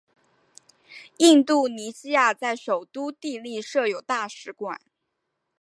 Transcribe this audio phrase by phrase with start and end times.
[1.17, 4.81] 印度尼西亚在首都帝力设有大使馆。